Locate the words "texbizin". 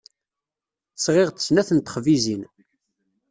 1.79-2.41